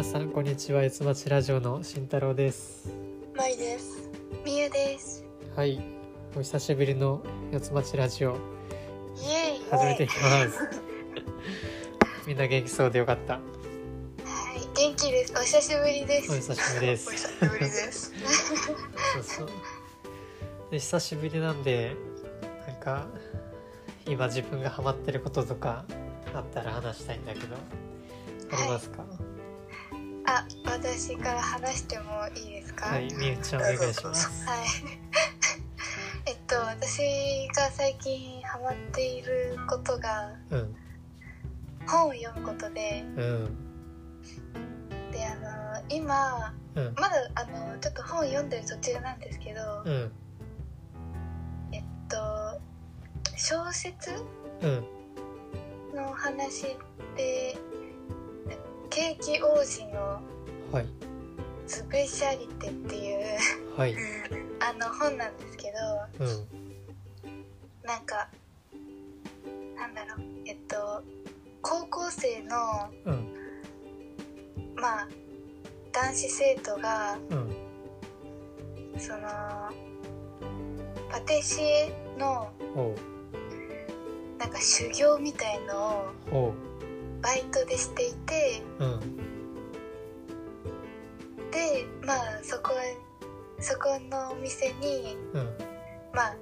[0.00, 2.88] 皆さんこんにちは四つ町ラジオの慎太郎です
[3.36, 4.08] まいです。
[4.46, 5.22] みゆです。
[5.54, 5.78] はい
[6.34, 7.20] お久しぶりの
[7.52, 8.38] 四つ町ラジオ。
[9.70, 10.58] 始めていきます
[12.26, 13.34] みんな元気そうでよかった？
[13.34, 13.40] は
[14.56, 15.34] い、元気です。
[15.36, 16.32] お久しぶりです。
[16.32, 18.12] お久しぶりですお久しぶりです。
[19.12, 19.48] そうそう
[20.70, 21.94] で久しぶりなんで
[22.66, 23.06] なんか
[24.06, 25.84] 今自分がハマってることとか
[26.34, 27.54] あったら話したいんだけど
[28.50, 29.04] ありますか？
[30.36, 32.86] あ、私から話してもいいですか？
[32.86, 34.66] はいみゆちゃんお願いしますはい。
[36.26, 40.76] えっと、私が最近ハマっていることがうん
[41.86, 43.56] 本を読むことで、うん
[45.10, 46.54] で、あの、今。
[46.76, 50.12] うんまだ、あの、ちょっと本読んでる途中なんですけど、うん
[51.72, 52.60] えっと。
[53.36, 54.12] 小説
[54.60, 54.84] うん
[55.96, 56.76] のお話
[57.16, 57.56] で。
[58.90, 60.20] ケーキ王子の
[60.72, 60.86] はい。
[61.66, 63.18] スペシャリテっていう
[63.76, 63.94] はい。
[64.60, 65.72] あの本なんですけ
[66.18, 66.46] どうん。
[67.84, 68.28] なんか
[69.76, 71.02] なんだろうえっと
[71.62, 73.34] 高校生のうん。
[74.74, 75.08] まあ
[75.92, 77.56] 男子生徒がうん。
[78.98, 79.20] その
[81.10, 82.50] パティシエの
[84.38, 86.54] なんか修行みたいのを
[87.22, 89.00] バイトでしていてうん
[91.50, 92.70] でまあそこ
[93.58, 95.48] そこのお店にうん
[96.14, 96.36] まあ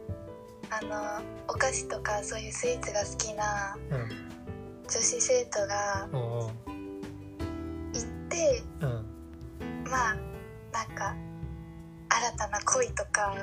[0.71, 10.17] あのお菓子とかそういうスイーツが好きな女子生徒が行ってうんまあ
[10.73, 11.17] なんか
[12.11, 13.35] 新たな恋とか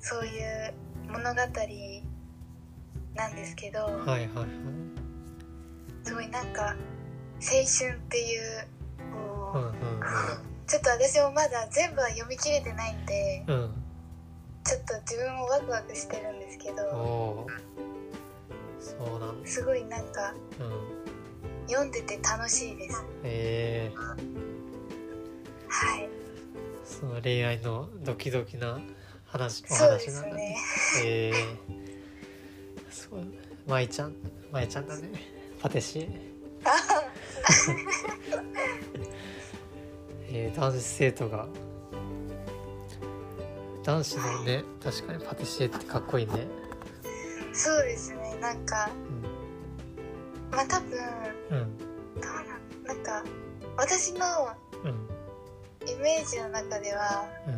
[0.00, 0.74] そういう
[1.08, 1.40] 物語
[3.14, 4.83] なんですけど、はいはいはい。
[6.04, 6.76] すごいなんか
[7.40, 8.68] 青春っていう
[9.54, 9.72] うんうん
[10.66, 13.54] ちょっと私もまだ全部は読み切れてないんでうん。
[13.54, 13.70] うん
[14.66, 17.46] ちょっと自分もワクワクしてるんですけど
[18.80, 21.04] そうなんですすごいなんかうん。
[21.68, 23.04] 読んでて楽しいです。
[23.22, 23.90] え。
[23.94, 23.98] ー、
[25.68, 26.08] はい。
[26.84, 28.78] その恋愛のドキドキな
[29.26, 31.08] 話お話なんだねすね。
[31.08, 31.32] え。
[31.32, 31.34] ー、
[32.90, 33.20] そう。
[33.66, 34.14] 舞ちゃん。
[34.52, 35.08] 舞ちゃんだね
[35.64, 36.08] パティシエ
[40.28, 41.48] えー、男子生徒が。
[43.82, 46.46] 男子のね確かにパティシエってかっこいいね。
[47.54, 48.36] そうですね。
[48.42, 48.90] なんか
[50.52, 50.98] まあ多分
[51.50, 51.58] うん。
[51.58, 51.84] うんど
[52.20, 52.24] う
[52.86, 53.24] なんなんか
[53.78, 54.26] 私の
[54.84, 55.08] うん。
[55.88, 57.54] イメージの中ではうん。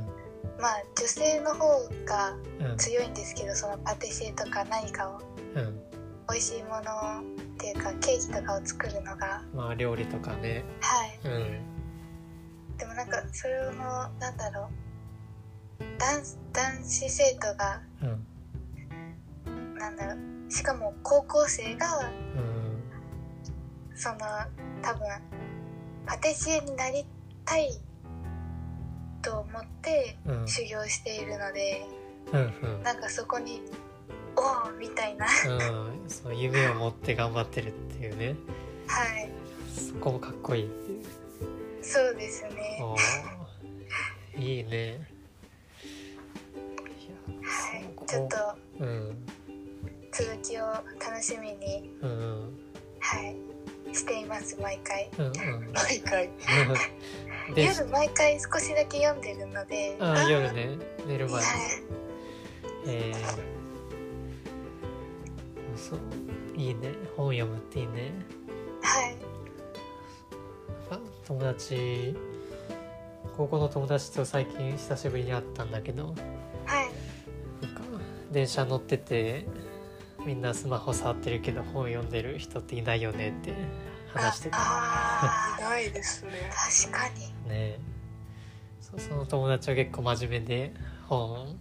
[0.62, 2.76] まあ女性の方がうん。
[2.76, 5.20] 強いんですけどそのパティシエとか何かを。
[5.56, 5.82] うん。
[6.28, 7.35] 美味しいもの
[7.66, 10.64] っていうかケーキとかを作るのがまあ料理とかね。
[10.80, 11.18] はい。
[11.24, 12.76] うん。
[12.76, 14.68] でもなんかそれのなんだろ
[15.80, 15.84] う。
[15.98, 16.22] 男
[16.52, 19.74] 男子生徒がうん。
[19.74, 20.50] なんだろう。
[20.50, 21.86] しかも高校生が
[22.36, 23.96] うん。
[23.96, 24.18] その
[24.82, 25.08] 多分
[26.06, 27.04] パティシエになり
[27.44, 27.80] たい
[29.22, 30.46] と思ってうん。
[30.46, 31.84] 修行しているので
[32.32, 32.82] うんうん。
[32.84, 33.60] なんかそこに
[34.36, 35.26] 「おお!」みたいな。
[35.26, 35.52] う
[36.04, 38.36] ん、その夢を持って頑張ってるっていうね。
[38.86, 39.30] はい。
[39.74, 41.04] そこもかっこいいっていう。
[41.82, 42.78] そうですね。
[42.82, 43.36] おー
[44.38, 45.00] いいね
[47.42, 48.36] はいちょっと
[48.80, 49.26] うん
[50.12, 50.66] 続きを
[51.00, 52.10] 楽しみにうん。
[52.10, 52.58] うん
[53.00, 53.36] はい
[53.94, 55.08] しています毎回。
[55.16, 55.72] うんうん。
[55.72, 56.28] 毎回。
[57.54, 59.96] で夜毎回少しだけ読んでるので。
[60.00, 60.76] あー夜ね。
[61.06, 61.44] 寝る前はい。
[62.88, 63.55] えー、
[66.66, 66.90] いいね。
[67.16, 68.12] 本読むっていいね。
[68.82, 69.16] はい。
[70.90, 72.16] あ友達
[73.36, 76.14] 高校の友達と最近久しぶりに会ったんだけど
[76.64, 76.90] はい。
[78.32, 79.46] 電車乗ってて
[80.24, 83.54] みんなスマホ触ってるけど本読んでる人っていないよねって
[84.12, 84.58] 話してた。
[84.58, 86.32] ああないですね。
[86.50, 87.48] ー確かに。
[87.48, 87.78] ね。
[88.80, 90.74] そうその友達は結構真面目で
[91.06, 91.58] 本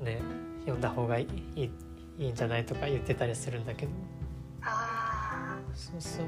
[0.00, 0.20] ね
[0.60, 1.26] 読んだ方がい
[1.56, 1.70] い
[2.18, 3.92] いいんじゃないとか言ってたりするんだけど。
[3.92, 4.11] あ
[5.74, 6.26] そうそう。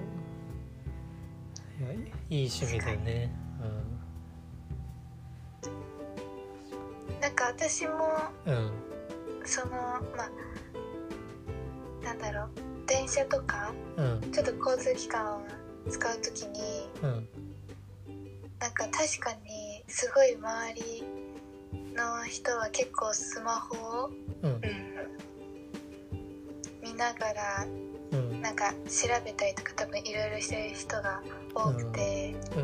[1.80, 7.92] いやいい趣味だよねーなんか私も
[8.46, 8.54] うん。
[8.54, 8.70] うん
[9.46, 10.30] そのまあ
[12.04, 12.50] なんだろう。
[12.86, 14.20] 電車とかうん。
[14.32, 15.42] ちょっと交通機関を
[15.90, 17.28] 使う時にうん。
[18.58, 21.04] なんか確かにすごい周り
[21.94, 24.10] の人は結構スマホを
[24.42, 24.50] うん。
[24.50, 24.60] うん。
[26.82, 27.93] 見ながらうん
[28.44, 31.22] なんか調べたりとか多分いろいろしてる人が
[31.54, 32.60] 多くて、う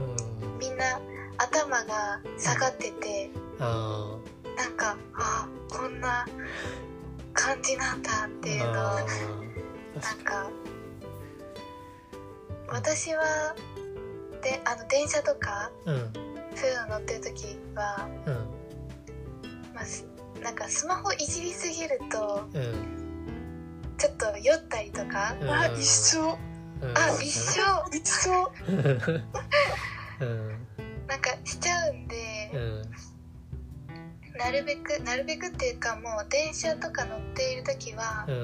[0.54, 0.58] ん。
[0.58, 1.00] みんな
[1.38, 4.18] 頭が下がっててあ
[4.58, 6.26] なんかあこんな
[7.32, 8.76] 感じなんだっていうのをー。
[8.76, 8.84] あ
[10.00, 10.50] なんかか
[12.68, 13.54] 私は
[14.42, 16.12] であの電車とかにうん
[16.54, 18.34] そういうの乗ってる時は、うん。
[19.74, 20.06] まあ、す
[20.42, 22.99] なんかスマホいじりすぎるとうん
[24.00, 25.50] ちょっと酔ったりとか、うん。
[25.50, 26.38] あ一緒。
[26.80, 26.96] うん。
[26.96, 27.60] あ一緒。
[27.92, 28.52] 一緒。
[30.20, 30.66] うん。
[31.06, 32.82] なんかしちゃうんで、うん。
[34.38, 38.38] なるべくなるべくっていうかもう電車とか乗っている時はうんう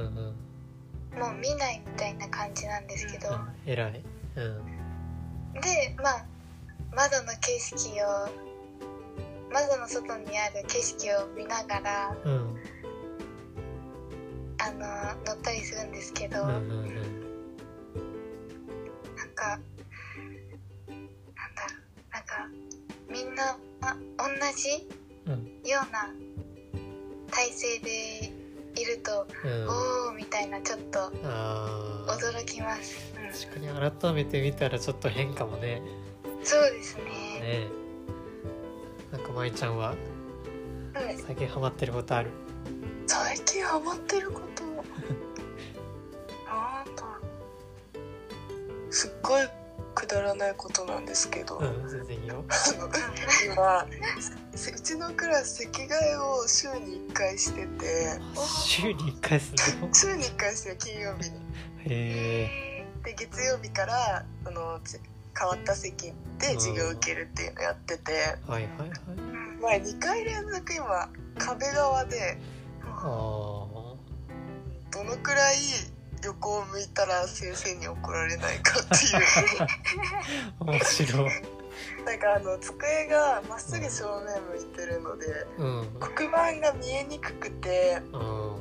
[1.17, 1.19] ん。
[1.19, 3.29] もう見ないみたいな感じなんですけど、
[3.65, 4.03] 偉い。
[4.37, 5.55] うん。
[5.55, 6.25] でまあ
[6.95, 8.29] 窓の景色を
[9.51, 12.61] 窓の外にある景色を見ながらうん
[14.67, 14.79] あの
[15.25, 16.71] 乗ったりするんですけど、うんうなんん。
[16.71, 16.87] うん
[19.35, 19.61] かなん
[21.55, 21.69] だろ
[21.99, 22.49] うなんか
[23.11, 24.25] みんなあ同
[24.57, 24.89] じ
[25.27, 25.69] うん。
[25.69, 26.15] ような
[27.31, 28.33] 体勢で
[28.81, 29.69] いると、うん。
[29.69, 30.99] おおみたいなちょっと
[32.07, 33.33] 驚きます、うん。
[33.33, 35.83] 確かに改めて見たらちょっと変かもね。
[36.45, 37.03] そうですね。
[37.05, 37.11] ね
[37.43, 37.69] え。
[39.13, 39.95] なんか舞ちゃんはは
[41.11, 42.31] い最近ハマってることある？
[43.07, 44.65] 最近ハマってること。
[46.47, 47.03] なんだ
[48.91, 49.49] すっごい
[49.95, 52.45] くだらないことなんですけど、うん全然いいよ。
[53.53, 53.87] 今
[54.55, 58.21] せうちのクラス席替えを週に1回してて。
[58.65, 59.95] 週に1回すんの？
[59.95, 61.37] 週に1回して金曜日に。
[61.89, 62.45] へ
[62.83, 64.99] えで月曜日からあのち
[65.39, 68.13] 変わった席で授業を受けるっていうのやってて、
[68.49, 68.91] はいはいはい。
[69.61, 72.56] 前2回連続今壁側であ
[73.07, 75.57] どのくらい
[76.25, 79.23] 横を向いたら先生に怒られないかっていう。
[80.61, 81.31] あ 面白い。
[82.05, 85.97] なんかあの机がまっすぐ正面向いてるのでうん。
[86.01, 88.57] 黒板が見えにくくてうん。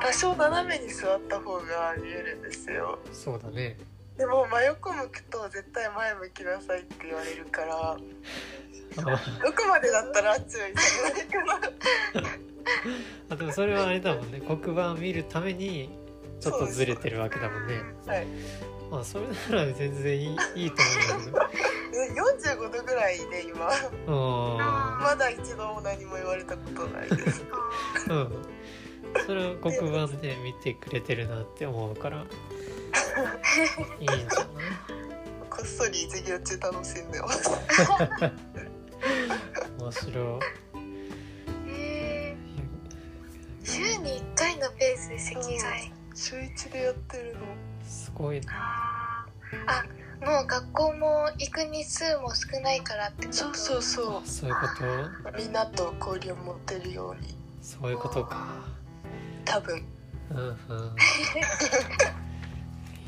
[0.00, 2.98] 多少斜めに座った方が見えるんですよ。
[3.12, 3.78] そうだね。
[4.16, 10.76] でも真横向くと絶対前向きなさいって言われるから あどこまでだったらあっちは行
[11.30, 11.62] けない
[12.12, 12.49] かな
[13.28, 14.40] あでもそれはあれだもんね。
[14.40, 15.90] 黒板を見るために
[16.40, 17.82] ちょっとずれてるわけだもんね。
[18.06, 18.26] はい。
[18.90, 20.76] まあそれなら全然いいいいと
[21.14, 21.48] 思うんだ
[21.92, 22.12] で
[22.56, 23.70] 45度ぐらいで今。
[24.06, 27.44] まだ一度も何も言われたことないです。
[28.08, 28.32] あうん。
[29.26, 29.72] それは黒
[30.04, 32.24] 板で見てくれてるなって思うから
[34.00, 34.26] いいんじゃない？
[35.50, 37.50] こっそり授業中楽しんでます。
[39.78, 40.69] 面白へえ
[43.64, 47.40] 週に1回のペースで席替え週1でやってるの？
[47.40, 47.44] い
[47.84, 49.26] すごいな。
[49.66, 49.84] あ
[50.24, 53.36] もう学校も行く日数も少ないからってこと？
[53.36, 54.84] そうそうそあそういうこと？
[54.84, 57.34] うみんなと交流を持ってるように。
[57.62, 58.64] そういうことか。
[59.44, 59.84] 多分。
[60.30, 60.56] うんうん。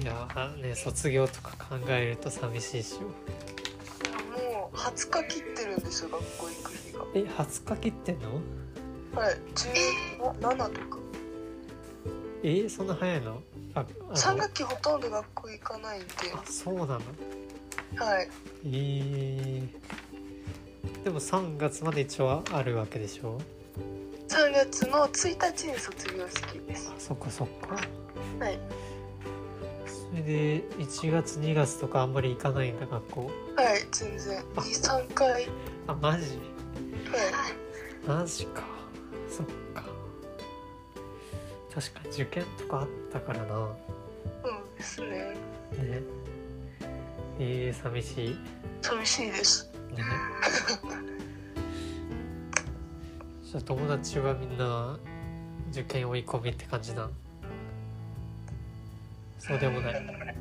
[0.00, 0.28] いや
[0.60, 7.04] ね卒業とか考えると寂しいしよもう20日切ってるんですよ学校行く日が。
[7.14, 8.40] え20日切ってんの？
[9.14, 9.36] はい。
[9.54, 10.98] 17とか。
[12.42, 13.40] えそんな早いの？
[13.74, 16.06] ああの？3学期ほとんど学校行かないんで。
[16.34, 16.94] あそうなの？
[17.96, 18.28] はい。
[18.64, 19.68] えー、
[21.04, 23.38] でも3月まで一応あるわけでしょ
[24.28, 26.90] ？3月の1日に卒業式です。
[26.96, 27.76] あそっかそっか。
[28.44, 28.58] はい。
[29.86, 33.20] それで1月2月とかあんまり行かないんだ学校？
[33.56, 34.42] はい全然。
[34.56, 35.32] 23回。
[35.32, 35.48] はい
[35.86, 36.38] あマジ？
[38.06, 38.62] マジか
[39.34, 39.84] そっか。
[41.74, 43.46] 確かに受験とかあったからな。
[43.46, 43.74] そ
[44.48, 45.08] うですね。
[45.08, 46.02] ね。
[47.38, 48.36] えー、寂しい。
[48.82, 49.70] 寂しいです。
[49.96, 50.02] ね。
[53.42, 54.98] じゃあ友達はみんな
[55.70, 57.12] 受験追い込みって感じなん
[59.38, 60.36] そうでもない。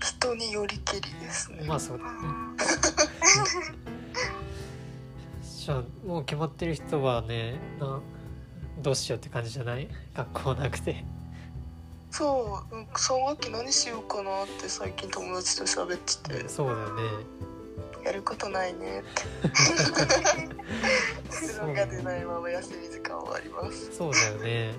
[0.00, 1.64] 人によりけりですね。
[1.66, 2.10] まあそうだね
[5.64, 8.00] じゃあもう決まってる人はねな
[8.82, 9.88] どうしようって感じじゃない？
[10.12, 11.04] 学校なくて。
[12.10, 16.48] そうなんか3学期何しようかなって最近友達と喋ってて。
[16.48, 17.02] そうだよね。
[18.04, 19.22] やることないねって。
[21.30, 23.94] 結論が出ないまま休み時間終わります。
[23.96, 24.74] そうだよね。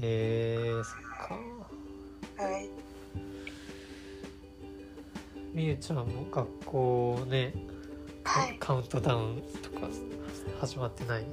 [0.00, 1.00] えー、そっ
[2.38, 2.42] か。
[2.44, 2.70] はい。
[5.52, 7.77] みゆちゃんも学校ね、カ
[8.28, 8.56] はい。
[8.60, 9.88] カウントダウンとか
[10.60, 11.24] 始まってない？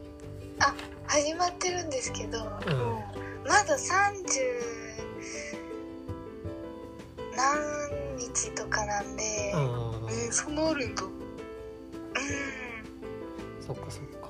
[1.08, 2.46] 始まってるんですけどうん。
[3.48, 4.16] まだ30
[7.36, 10.06] 何日とかなんでううん。
[10.08, 11.04] んえー、そんなあるんだ。
[13.66, 14.30] そっかそっか。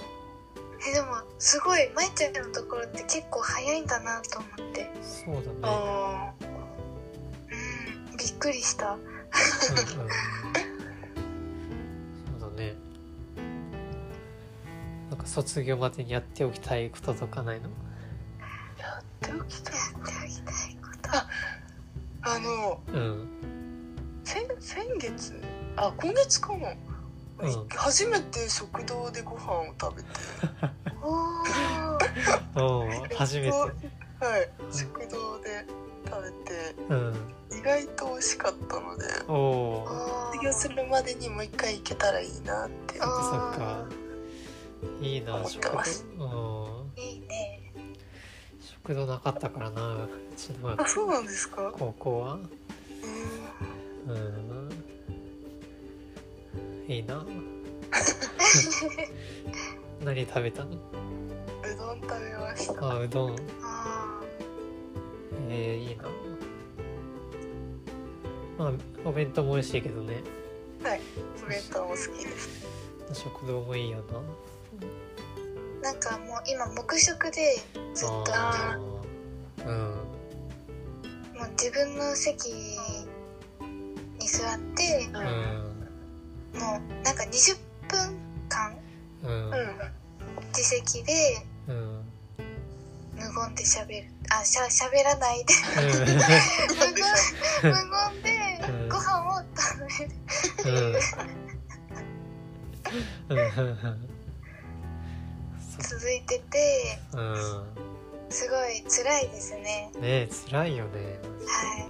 [0.89, 1.07] えでも
[1.39, 4.89] すごい舞ちゃんのところって結構早いんだなと思って。
[5.03, 5.47] そうだね。
[5.63, 6.33] あ
[8.11, 8.17] うん。
[8.17, 8.93] びっくりした。
[8.93, 9.07] うんうん
[15.35, 17.67] 卒業までにやっておきたいこととかないの？
[17.67, 17.71] ー
[18.81, 21.09] やっておきたいやってあげたいこと。
[22.29, 23.27] あのうん。
[24.23, 25.41] 先先月？
[25.75, 26.69] あ今月かな、
[27.39, 27.67] うん。
[27.67, 30.09] 初めて食堂でご飯を食べて。
[32.55, 32.87] お
[33.17, 33.51] 初めて。
[33.51, 33.73] はい。
[34.71, 35.65] 食堂で
[36.05, 36.75] 食べて。
[36.89, 37.13] うん。
[37.51, 39.05] 意外と美味しかったので。
[39.27, 39.87] おお
[40.31, 43.01] 卒業するまでにもう一回行けたらいいなって。
[43.01, 44.04] あそっか
[45.01, 46.05] いいな思っ食堂てます。
[46.17, 46.21] うん。
[47.01, 47.73] いいね。
[48.59, 51.71] 食堂なかったからなうちのあそうなんですか？
[51.73, 52.33] 高校は。
[52.33, 52.39] う
[54.07, 54.11] ん。
[54.11, 54.69] うん
[56.87, 57.25] いいな。
[60.03, 60.71] 何食べたの？
[60.71, 60.75] う
[61.77, 62.91] どん食べました。
[62.91, 63.35] あうどん。
[63.63, 64.21] あ
[65.49, 66.03] えー、いいな。
[68.57, 68.71] まあ
[69.03, 70.21] お弁当も美味しいけどね。
[71.43, 72.65] お弁当も好きです。
[73.13, 74.01] 食堂もいいよー
[75.81, 77.57] なんかもう今黙食で
[77.93, 78.15] ずっと
[79.65, 79.75] うん。
[81.37, 86.59] もう自分の席に座ってううん。
[86.59, 88.17] もうなんか20分
[88.49, 88.77] 間
[89.23, 89.49] うん。
[89.49, 89.55] うん
[90.55, 91.13] 自席で
[91.67, 92.05] うん
[93.13, 94.09] 無言で喋る。
[94.29, 95.53] あしゃ喋らないで。
[95.81, 95.89] うん。
[95.89, 96.15] 無言
[97.63, 98.29] 無言で
[98.67, 99.79] うんご飯を食
[100.65, 100.99] べる
[105.79, 107.63] 続いててうん
[108.29, 109.91] すごい辛いですね。
[109.93, 111.19] ねえ辛いよね。
[111.45, 111.87] はい。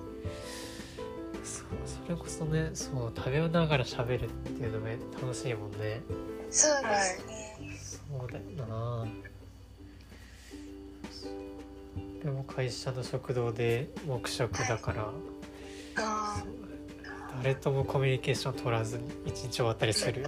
[1.43, 4.89] そうそれこそねそう食べながら喋るっていうのが
[5.21, 6.01] 楽しいもんね。
[6.51, 7.55] そうですね、
[8.19, 9.07] そうだよな。
[12.23, 15.09] でも会社の食堂で黙食だから
[15.97, 16.43] あ
[17.43, 20.25] 誰ともコミュニケーション取らずに一日終わったりする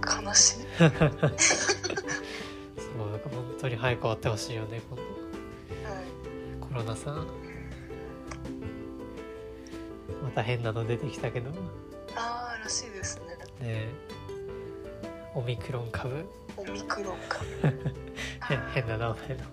[0.00, 0.56] 悲しい。
[0.78, 0.94] そうなん
[3.20, 5.02] か本当に早く終わってほしいよね今度。
[5.02, 6.04] はい。
[6.60, 7.26] コロナさん。
[10.22, 11.50] また変なの出てきたけど。
[11.50, 11.58] ね
[12.16, 13.36] ああらしいですね。
[13.60, 13.88] え。
[15.34, 16.26] オミクロン株。
[16.56, 17.40] オミクロンか
[18.50, 19.44] へ 変な名前の、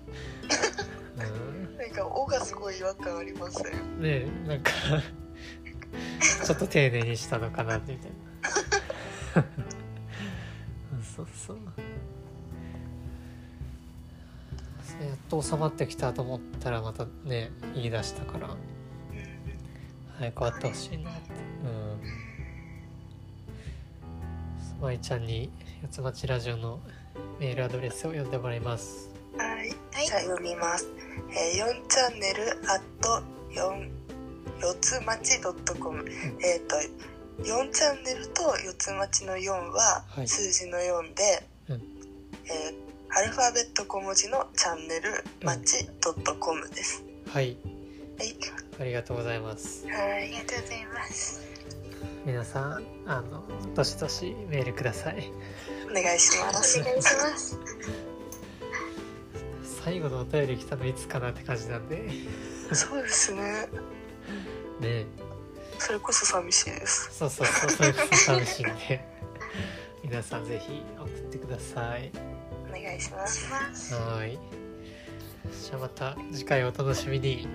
[1.77, 4.72] なんか「お」がすごい違和感ありますねうん、ねえなんか
[6.46, 7.98] ちょっと丁寧にしたのかなみたい
[9.36, 9.44] な。
[9.58, 9.66] うん
[11.17, 11.57] そうそう。
[14.83, 18.55] そうやっと収まってきたと思ったらまたね言い出したから。
[20.19, 21.19] 早く終わってほしいなって。
[21.63, 22.00] うん。
[24.63, 25.50] スマイちゃんに
[25.81, 26.79] 四つ町ラジオの
[27.39, 29.09] メールアドレスを読んでもらいます。
[29.38, 29.47] はい。
[29.57, 30.05] はい。
[30.05, 30.88] じゃあ読みます、
[31.31, 33.89] えー、4チャンネルアット4
[34.62, 36.05] 四つ町ドットコム。
[36.41, 36.75] えっ、と
[37.39, 40.27] 4チャンネルと四つ町の4ははい。
[40.27, 41.82] 数字の4で、うん。
[42.46, 47.58] えーアルファベット小文字のチャンネル町ドットコムです、はい。
[48.20, 48.36] はい。
[48.82, 49.88] ありがとうございます。
[49.88, 51.41] はいありがとうございます。
[52.25, 55.32] 皆さんあのどしどしメールください。
[55.89, 56.79] お願いします。
[56.82, 57.58] お願いします。
[59.84, 61.96] 最後のお便り来たのいつかなって感じなんで。
[61.96, 62.13] ね
[62.74, 63.67] そうですね。
[64.84, 65.06] え
[65.79, 67.10] それこそ寂しいです。
[67.17, 69.05] そうそうそうそれこそ楽しいんで。
[70.03, 72.12] 皆さんぜひ送ってください。
[72.69, 73.93] お願いします。
[73.93, 74.39] はーい。
[75.63, 77.48] じゃあまた次回お楽しみに。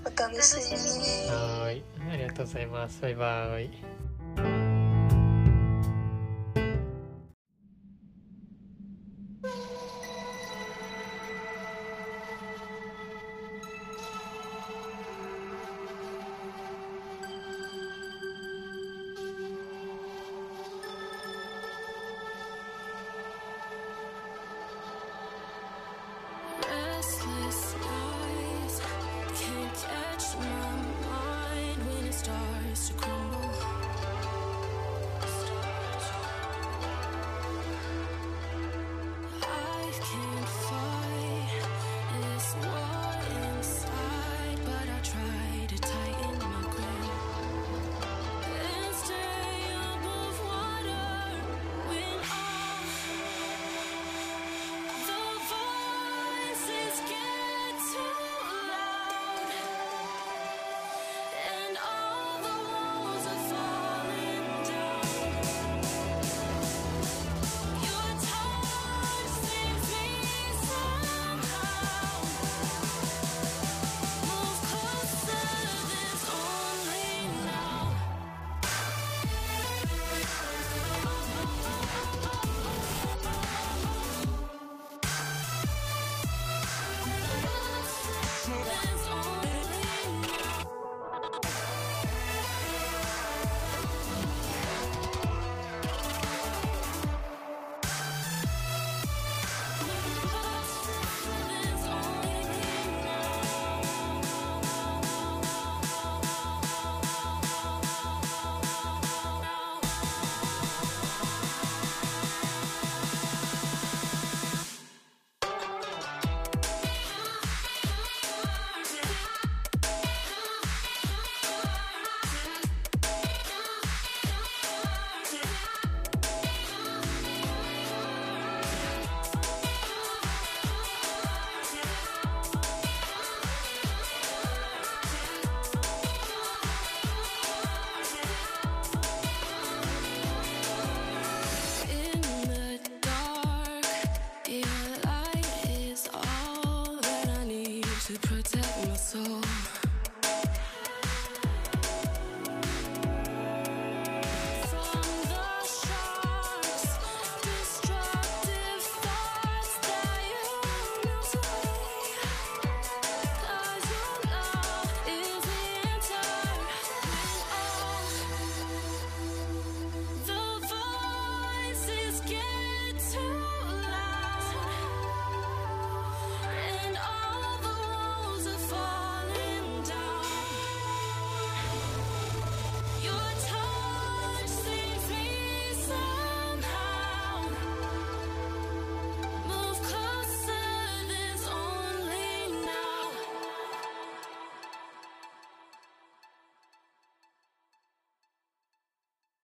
[0.00, 1.30] お楽しみに。
[1.30, 1.82] はーい。
[2.10, 3.00] ありがとうございます。
[3.02, 4.07] バイバイ